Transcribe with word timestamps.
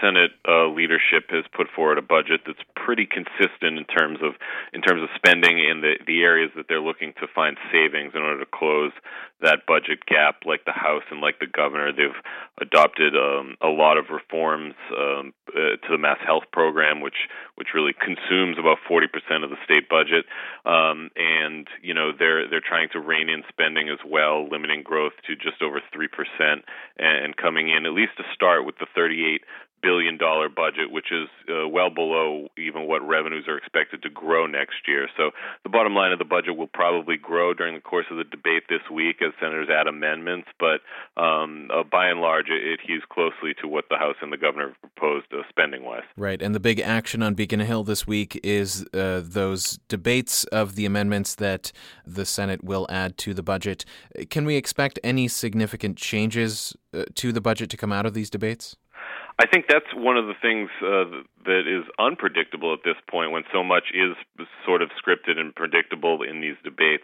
Senate 0.00 0.32
uh, 0.48 0.68
leadership 0.68 1.30
has 1.30 1.44
put 1.54 1.68
forward 1.74 1.98
a 1.98 2.02
budget 2.02 2.42
that's 2.46 2.62
pretty 2.76 3.06
consistent 3.06 3.78
in 3.78 3.84
terms 3.84 4.18
of 4.22 4.34
in 4.72 4.82
terms 4.82 5.02
of 5.02 5.08
spending 5.14 5.58
in 5.58 5.80
the 5.80 5.94
the 6.06 6.22
areas 6.22 6.50
that 6.56 6.66
they're 6.68 6.80
looking 6.80 7.12
to 7.20 7.26
find 7.34 7.56
savings 7.70 8.12
in 8.14 8.22
order 8.22 8.40
to 8.40 8.50
close 8.50 8.92
that 9.42 9.66
budget 9.66 10.06
gap. 10.06 10.42
Like 10.46 10.64
the 10.64 10.72
House 10.72 11.02
and 11.10 11.20
like 11.20 11.38
the 11.38 11.46
governor, 11.46 11.92
they've 11.92 12.16
adopted 12.60 13.14
um, 13.14 13.56
a 13.60 13.68
lot 13.68 13.98
of 13.98 14.06
reforms 14.10 14.74
um, 14.96 15.34
uh, 15.50 15.76
to 15.82 15.88
the 15.90 15.98
mass 15.98 16.18
health 16.24 16.44
program, 16.52 17.00
which 17.00 17.28
which 17.56 17.74
really 17.74 17.92
consumes 17.92 18.56
about 18.58 18.78
40% 18.88 19.10
of 19.44 19.50
the 19.50 19.60
state 19.64 19.88
budget. 19.88 20.24
Um, 20.64 21.10
and 21.16 21.66
you 21.82 21.94
know 21.94 22.12
they're 22.16 22.48
they're 22.48 22.64
trying 22.64 22.88
to 22.92 23.00
rein 23.00 23.28
in 23.28 23.42
spending 23.48 23.88
as 23.88 23.98
well, 24.06 24.48
limiting 24.48 24.82
growth 24.82 25.12
to 25.26 25.36
just 25.36 25.62
over 25.62 25.80
three 25.92 26.08
percent, 26.08 26.64
and 26.98 27.36
coming 27.36 27.68
in 27.68 27.86
at 27.86 27.92
least 27.92 28.16
to 28.16 28.24
start 28.34 28.64
with 28.64 28.78
the 28.78 28.86
38 28.94 29.42
billion 29.82 30.16
dollar 30.16 30.48
budget, 30.48 30.90
which 30.90 31.10
is 31.10 31.28
uh, 31.48 31.68
well 31.68 31.90
below 31.90 32.48
even 32.56 32.86
what 32.86 33.06
revenues 33.06 33.44
are 33.48 33.58
expected 33.58 34.02
to 34.02 34.10
grow 34.10 34.46
next 34.46 34.86
year. 34.86 35.08
So 35.16 35.30
the 35.64 35.68
bottom 35.70 35.94
line 35.94 36.12
of 36.12 36.18
the 36.18 36.24
budget 36.24 36.56
will 36.56 36.68
probably 36.68 37.16
grow 37.16 37.52
during 37.52 37.74
the 37.74 37.80
course 37.80 38.06
of 38.10 38.16
the 38.16 38.24
debate 38.24 38.64
this 38.68 38.82
week 38.90 39.16
as 39.20 39.32
senators 39.40 39.68
add 39.68 39.86
amendments, 39.86 40.48
but 40.58 40.80
um, 41.20 41.68
uh, 41.72 41.82
by 41.82 42.08
and 42.08 42.20
large, 42.20 42.46
it 42.48 42.80
adheres 42.80 43.02
closely 43.10 43.54
to 43.60 43.68
what 43.68 43.84
the 43.90 43.96
House 43.96 44.16
and 44.22 44.32
the 44.32 44.36
governor 44.36 44.74
proposed 44.80 45.26
uh, 45.32 45.42
spending 45.48 45.84
wise. 45.84 46.02
Right, 46.16 46.40
and 46.40 46.54
the 46.54 46.60
big 46.60 46.80
action 46.80 47.22
on 47.22 47.34
Beacon 47.34 47.60
Hill 47.60 47.84
this 47.84 48.06
week 48.06 48.40
is 48.42 48.86
uh, 48.94 49.22
those 49.24 49.78
debates 49.88 50.44
of 50.44 50.76
the 50.76 50.86
amendments 50.86 51.34
that 51.36 51.72
the 52.06 52.24
Senate 52.24 52.62
will 52.62 52.86
add 52.88 53.18
to 53.18 53.34
the 53.34 53.42
budget. 53.42 53.84
Can 54.30 54.44
we 54.44 54.56
expect 54.56 54.98
any 55.02 55.28
significant 55.28 55.96
changes 55.96 56.76
uh, 56.94 57.04
to 57.16 57.32
the 57.32 57.40
budget 57.40 57.70
to 57.70 57.76
come 57.76 57.92
out 57.92 58.06
of 58.06 58.14
these 58.14 58.30
debates? 58.30 58.76
I 59.42 59.46
think 59.50 59.66
that's 59.68 59.90
one 59.92 60.16
of 60.16 60.26
the 60.26 60.38
things 60.40 60.70
uh, 60.78 61.26
that 61.50 61.66
is 61.66 61.82
unpredictable 61.98 62.72
at 62.72 62.84
this 62.84 62.94
point 63.10 63.32
when 63.32 63.42
so 63.52 63.64
much 63.64 63.90
is 63.92 64.14
sort 64.64 64.82
of 64.82 64.90
scripted 64.94 65.36
and 65.36 65.52
predictable 65.52 66.22
in 66.22 66.40
these 66.40 66.54
debates. 66.62 67.02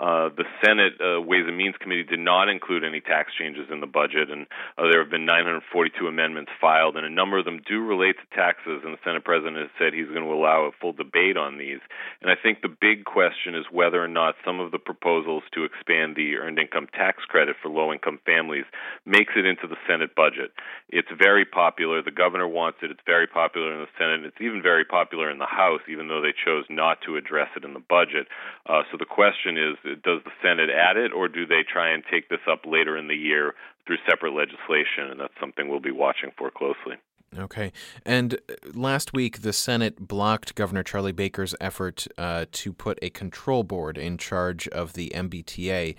Uh, 0.00 0.30
the 0.32 0.48
Senate 0.64 0.94
uh, 1.04 1.20
Ways 1.20 1.44
and 1.46 1.56
Means 1.56 1.76
Committee 1.78 2.02
did 2.02 2.18
not 2.18 2.48
include 2.48 2.82
any 2.82 3.00
tax 3.00 3.30
changes 3.38 3.68
in 3.70 3.80
the 3.80 3.86
budget, 3.86 4.30
and 4.30 4.46
uh, 4.78 4.88
there 4.88 5.02
have 5.02 5.10
been 5.10 5.26
942 5.26 6.08
amendments 6.08 6.50
filed, 6.60 6.96
and 6.96 7.04
a 7.04 7.10
number 7.10 7.38
of 7.38 7.44
them 7.44 7.60
do 7.68 7.84
relate 7.84 8.16
to 8.16 8.36
taxes. 8.36 8.80
And 8.84 8.94
the 8.94 9.04
Senate 9.04 9.22
President 9.22 9.56
has 9.58 9.68
said 9.78 9.92
he's 9.92 10.08
going 10.08 10.24
to 10.24 10.32
allow 10.32 10.64
a 10.64 10.72
full 10.80 10.94
debate 10.94 11.36
on 11.36 11.58
these. 11.58 11.84
And 12.22 12.30
I 12.30 12.40
think 12.40 12.62
the 12.62 12.72
big 12.72 13.04
question 13.04 13.54
is 13.54 13.68
whether 13.70 14.02
or 14.02 14.08
not 14.08 14.34
some 14.44 14.60
of 14.60 14.72
the 14.72 14.80
proposals 14.80 15.42
to 15.52 15.64
expand 15.64 16.16
the 16.16 16.40
earned 16.40 16.58
income 16.58 16.88
tax 16.96 17.24
credit 17.28 17.56
for 17.60 17.68
low-income 17.68 18.20
families 18.24 18.64
makes 19.04 19.34
it 19.36 19.44
into 19.44 19.68
the 19.68 19.76
Senate 19.86 20.16
budget. 20.16 20.56
It's 20.88 21.12
very 21.12 21.44
popular. 21.44 22.02
The 22.02 22.16
governor 22.16 22.48
wants 22.48 22.78
it. 22.82 22.90
It's 22.90 23.04
very 23.04 23.26
popular 23.26 23.72
in 23.74 23.80
the 23.84 23.92
Senate. 23.98 24.24
It's 24.24 24.40
even 24.40 24.62
very 24.62 24.84
popular 24.84 25.30
in 25.30 25.36
the 25.36 25.46
House, 25.46 25.82
even 25.86 26.08
though 26.08 26.22
they 26.22 26.32
chose 26.32 26.64
not 26.70 26.98
to 27.04 27.16
address 27.16 27.48
it 27.56 27.64
in 27.64 27.74
the 27.74 27.84
budget. 27.84 28.26
Uh, 28.64 28.82
so 28.90 28.96
the 28.96 29.04
question 29.04 29.58
is 29.58 29.76
does 29.84 30.20
the 30.24 30.30
Senate 30.42 30.70
add 30.70 30.96
it, 30.96 31.12
or 31.12 31.28
do 31.28 31.46
they 31.46 31.62
try 31.62 31.90
and 31.92 32.02
take 32.10 32.28
this 32.28 32.40
up 32.50 32.60
later 32.66 32.96
in 32.96 33.08
the 33.08 33.14
year 33.14 33.54
through 33.86 33.98
separate 34.08 34.34
legislation? 34.34 35.10
And 35.10 35.20
that's 35.20 35.34
something 35.40 35.68
we'll 35.68 35.80
be 35.80 35.90
watching 35.92 36.30
for 36.36 36.50
closely. 36.50 36.96
Okay. 37.38 37.72
And 38.04 38.34
uh, 38.34 38.54
last 38.74 39.12
week, 39.12 39.42
the 39.42 39.52
Senate 39.52 40.06
blocked 40.06 40.54
Governor 40.54 40.82
Charlie 40.82 41.12
Baker's 41.12 41.54
effort 41.60 42.06
uh, 42.18 42.46
to 42.52 42.72
put 42.72 42.98
a 43.00 43.10
control 43.10 43.62
board 43.62 43.96
in 43.96 44.18
charge 44.18 44.68
of 44.68 44.92
the 44.92 45.10
MBTA. 45.14 45.94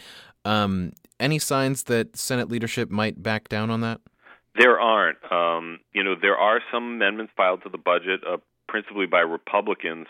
Um, 0.46 0.94
any 1.20 1.40
signs 1.40 1.84
that 1.84 2.16
Senate 2.18 2.50
leadership 2.50 2.90
might 2.90 3.24
back 3.24 3.50
down 3.50 3.70
on 3.70 3.82
that? 3.82 4.02
There 4.56 4.80
aren't. 4.80 5.18
Um, 5.32 5.80
you 5.94 6.04
know, 6.04 6.16
there 6.22 6.38
are 6.38 6.62
some 6.72 6.84
amendments 6.84 7.34
filed 7.36 7.64
to 7.64 7.70
the 7.70 7.78
budget, 7.80 8.22
uh, 8.28 8.38
principally 8.74 9.06
by 9.06 9.20
Republicans, 9.20 10.08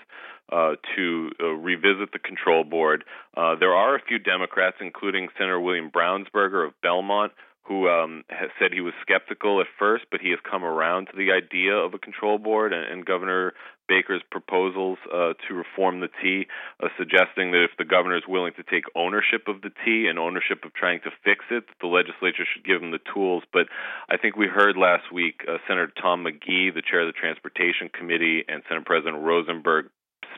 uh, 0.49 0.75
to 0.95 1.31
uh, 1.41 1.47
revisit 1.47 2.13
the 2.13 2.19
control 2.19 2.63
board. 2.63 3.03
Uh, 3.35 3.55
there 3.59 3.73
are 3.75 3.93
a 3.95 3.99
few 4.07 4.19
Democrats, 4.19 4.77
including 4.79 5.27
Senator 5.37 5.59
William 5.59 5.91
Brownsberger 5.91 6.65
of 6.65 6.73
Belmont, 6.81 7.33
who 7.63 7.87
um, 7.87 8.23
has 8.29 8.49
said 8.59 8.73
he 8.73 8.81
was 8.81 8.93
skeptical 9.01 9.61
at 9.61 9.67
first, 9.79 10.05
but 10.11 10.19
he 10.19 10.31
has 10.31 10.39
come 10.49 10.63
around 10.63 11.07
to 11.07 11.15
the 11.15 11.31
idea 11.31 11.73
of 11.73 11.93
a 11.93 11.97
control 11.97 12.37
board, 12.37 12.73
and, 12.73 12.85
and 12.85 13.05
Governor 13.05 13.53
Baker's 13.87 14.21
proposals 14.31 14.97
uh, 15.13 15.33
to 15.47 15.53
reform 15.53 15.99
the 15.99 16.09
T, 16.21 16.47
uh, 16.81 16.87
suggesting 16.97 17.51
that 17.51 17.63
if 17.63 17.71
the 17.77 17.85
governor 17.85 18.17
is 18.17 18.23
willing 18.27 18.53
to 18.55 18.63
take 18.63 18.83
ownership 18.95 19.47
of 19.47 19.61
the 19.61 19.71
T 19.85 20.07
and 20.07 20.19
ownership 20.19 20.63
of 20.65 20.73
trying 20.73 20.99
to 21.01 21.11
fix 21.23 21.45
it, 21.51 21.63
the 21.81 21.87
legislature 21.87 22.43
should 22.47 22.65
give 22.65 22.81
him 22.81 22.91
the 22.91 23.03
tools. 23.13 23.43
But 23.51 23.67
I 24.09 24.17
think 24.17 24.35
we 24.35 24.47
heard 24.47 24.77
last 24.77 25.11
week 25.11 25.43
uh, 25.47 25.57
Senator 25.67 25.91
Tom 26.01 26.23
McGee, 26.23 26.73
the 26.73 26.83
chair 26.83 27.01
of 27.01 27.13
the 27.13 27.19
Transportation 27.19 27.89
Committee, 27.89 28.43
and 28.47 28.63
Senate 28.67 28.85
President 28.85 29.23
Rosenberg 29.23 29.87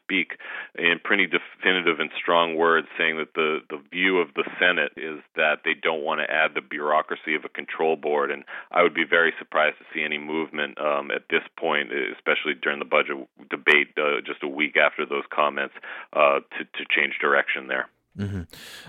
speak 0.05 0.37
in 0.77 0.99
pretty 1.03 1.25
definitive 1.25 1.99
and 1.99 2.09
strong 2.17 2.55
words, 2.55 2.87
saying 2.97 3.17
that 3.17 3.33
the 3.33 3.59
the 3.69 3.81
view 3.91 4.19
of 4.19 4.29
the 4.35 4.43
Senate 4.59 4.93
is 4.97 5.19
that 5.35 5.65
they 5.65 5.73
don't 5.73 6.03
want 6.03 6.21
to 6.21 6.31
add 6.31 6.51
the 6.53 6.61
bureaucracy 6.61 7.35
of 7.35 7.43
a 7.43 7.49
control 7.49 7.95
board, 7.95 8.29
and 8.31 8.43
I 8.71 8.83
would 8.83 8.93
be 8.93 9.05
very 9.09 9.33
surprised 9.39 9.77
to 9.79 9.85
see 9.93 10.03
any 10.03 10.17
movement 10.17 10.79
um, 10.79 11.11
at 11.11 11.23
this 11.29 11.43
point, 11.57 11.89
especially 11.91 12.53
during 12.61 12.79
the 12.79 12.85
budget 12.85 13.17
debate, 13.49 13.89
uh, 13.97 14.21
just 14.25 14.43
a 14.43 14.47
week 14.47 14.77
after 14.77 15.05
those 15.05 15.25
comments, 15.33 15.73
uh, 16.13 16.39
to 16.57 16.63
to 16.63 16.83
change 16.89 17.17
direction 17.19 17.67
there. 17.67 17.89
Mm-hmm. 18.17 18.41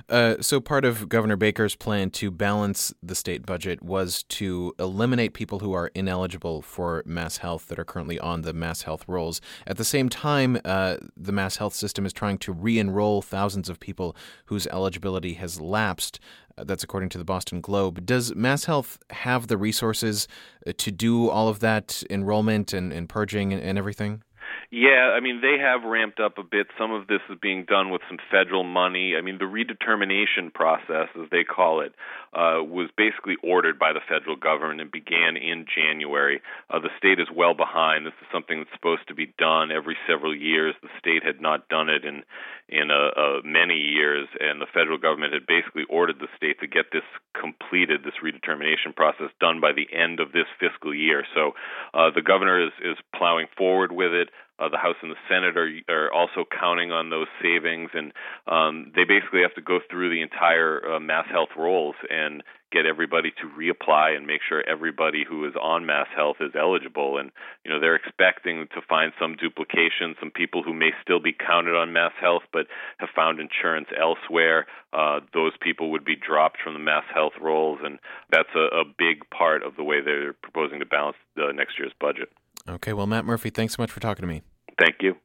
Uh, 0.09 0.37
so, 0.41 0.61
part 0.61 0.85
of 0.85 1.09
Governor 1.09 1.37
Baker's 1.37 1.75
plan 1.75 2.11
to 2.11 2.31
balance 2.31 2.95
the 3.03 3.15
state 3.15 3.45
budget 3.45 3.83
was 3.83 4.23
to 4.25 4.73
eliminate 4.79 5.35
people 5.35 5.59
who 5.59 5.73
are 5.73 5.91
ineligible 5.95 6.63
for 6.63 7.03
Mass 7.07 7.39
Health 7.39 7.67
that 7.69 7.79
are 7.79 7.85
currently 7.85 8.21
on 8.21 8.43
the 8.43 8.53
Mass 8.53 8.83
Health 8.83 9.05
rolls. 9.09 9.41
At 9.67 9.79
the 9.79 9.85
same 9.85 10.09
time, 10.09 10.61
uh, 10.65 10.99
the 11.17 11.33
Mass 11.33 11.57
Health 11.57 11.75
system 11.75 12.07
is 12.07 12.13
trying 12.13 12.39
to 12.39 12.53
re 12.53 12.79
enroll 12.79 13.21
thousands 13.21 13.69
of 13.69 13.81
people 13.81 14.17
whose 14.47 14.67
eligibility 14.69 15.35
has 15.35 15.61
lapsed. 15.61 16.21
Uh, 16.59 16.65
that's 16.65 16.85
according 16.85 17.09
to 17.11 17.19
the 17.19 17.25
Boston 17.25 17.61
Globe. 17.61 18.07
Does 18.07 18.35
Mass 18.35 18.65
Health 18.65 18.99
have 19.11 19.49
the 19.49 19.59
resources 19.59 20.27
uh, 20.67 20.73
to 20.79 20.91
do 20.91 21.29
all 21.29 21.49
of 21.49 21.61
that 21.61 22.03
enrollment 22.09 22.73
and, 22.73 22.93
and 22.93 23.09
purging 23.09 23.53
and, 23.53 23.63
and 23.63 23.77
everything? 23.77 24.23
Yeah, 24.71 25.15
I 25.17 25.21
mean 25.21 25.41
they 25.41 25.59
have 25.61 25.85
ramped 25.85 26.19
up 26.19 26.39
a 26.39 26.43
bit. 26.43 26.67
Some 26.79 26.93
of 26.93 27.07
this 27.07 27.21
is 27.31 27.39
being 27.41 27.65
done 27.67 27.91
with 27.91 28.03
some 28.09 28.19
federal 28.31 28.65
money. 28.65 29.15
I 29.17 29.21
mean 29.21 29.39
the 29.39 29.45
redetermination 29.45 30.53
process, 30.53 31.09
as 31.15 31.31
they 31.31 31.45
call 31.45 31.81
it, 31.81 31.93
uh, 32.35 32.63
was 32.67 32.91
basically 32.97 33.37
ordered 33.43 33.79
by 33.79 33.93
the 33.93 34.01
federal 34.09 34.37
government 34.37 34.81
and 34.81 34.91
began 34.91 35.37
in 35.37 35.67
January. 35.73 36.41
Uh, 36.69 36.81
the 36.81 36.91
state 36.99 37.21
is 37.21 37.29
well 37.35 37.55
behind. 37.55 38.07
This 38.07 38.19
is 38.21 38.27
something 38.33 38.59
that's 38.59 38.73
supposed 38.75 39.07
to 39.09 39.15
be 39.15 39.33
done 39.39 39.71
every 39.71 39.97
several 40.09 40.35
years. 40.35 40.75
The 40.83 40.89
state 40.99 41.23
had 41.25 41.41
not 41.41 41.69
done 41.69 41.89
it 41.89 42.05
in 42.05 42.25
in 42.69 42.91
uh, 42.91 43.15
uh, 43.17 43.41
many 43.45 43.79
years, 43.79 44.27
and 44.41 44.61
the 44.61 44.67
federal 44.75 44.99
government 44.99 45.33
had 45.33 45.47
basically 45.47 45.85
ordered 45.89 46.19
the 46.19 46.29
state 46.37 46.59
to 46.59 46.67
get 46.67 46.87
this 46.93 47.07
completed, 47.39 48.03
this 48.03 48.19
redetermination 48.19 48.95
process 48.97 49.31
done 49.41 49.61
by 49.61 49.71
the 49.71 49.87
end 49.95 50.19
of 50.19 50.33
this 50.33 50.51
fiscal 50.59 50.93
year. 50.93 51.25
So 51.35 51.53
uh, 51.95 52.11
the 52.15 52.23
governor 52.23 52.61
is 52.67 52.73
is 52.83 52.97
plowing 53.15 53.47
forward 53.57 53.93
with 53.93 54.13
it. 54.13 54.31
Uh, 54.59 54.69
the 54.69 54.79
House 54.79 54.97
and 55.03 55.11
the 55.11 55.21
Senate 55.29 55.57
are 55.57 55.71
are 55.89 56.13
also 56.13 56.45
counting 56.49 56.91
on 56.91 57.11
those 57.11 57.27
savings, 57.43 57.91
and 57.93 58.13
um, 58.47 58.93
they 58.95 59.05
basically 59.05 59.43
have 59.43 59.55
to 59.55 59.61
go 59.61 59.81
through 59.91 60.11
the 60.11 60.23
entire 60.23 60.95
uh, 60.95 61.01
mass 61.01 61.27
health 61.31 61.51
rolls 61.57 61.95
and 62.09 62.43
get 62.73 62.87
everybody 62.87 63.31
to 63.31 63.47
reapply 63.49 64.17
and 64.17 64.27
make 64.27 64.41
sure 64.47 64.63
everybody 64.67 65.25
who 65.29 65.47
is 65.47 65.55
on 65.61 65.87
mass 65.87 66.09
health 66.17 66.37
is 66.41 66.53
eligible. 66.59 67.19
And 67.19 67.31
you 67.65 67.71
know 67.71 67.81
they're 67.81 67.97
expecting 67.97 68.67
to 68.75 68.81
find 68.89 69.13
some 69.21 69.37
duplication, 69.37 70.17
some 70.19 70.31
people 70.31 70.63
who 70.63 70.73
may 70.73 70.91
still 71.03 71.21
be 71.21 71.33
counted 71.33 71.77
on 71.77 71.93
mass 71.93 72.13
health 72.21 72.43
but 72.53 72.67
have 72.99 73.11
found 73.15 73.41
insurance 73.41 73.89
elsewhere. 73.99 74.67
Uh, 74.93 75.21
those 75.35 75.53
people 75.61 75.91
would 75.91 76.05
be 76.05 76.17
dropped 76.17 76.59
from 76.63 76.73
the 76.73 76.81
mass 76.81 77.05
health 77.13 77.35
rolls, 77.41 77.79
and 77.85 77.99
that's 78.31 78.55
a, 78.57 78.81
a 78.81 78.85
big 78.85 79.29
part 79.31 79.63
of 79.63 79.77
the 79.77 79.85
way 79.85 80.01
they're 80.01 80.33
proposing 80.33 80.81
to 80.81 80.87
balance 80.87 81.17
uh, 81.37 81.53
next 81.53 81.79
year's 81.79 81.93
budget. 82.01 82.31
Okay, 82.69 82.93
well, 82.93 83.07
Matt 83.07 83.25
Murphy, 83.25 83.51
thanks 83.51 83.75
so 83.77 83.83
much 83.83 83.91
for 83.91 84.01
talking 84.01 84.23
to 84.23 84.27
me. 84.27 84.43
Thank 84.79 84.97
you. 85.01 85.15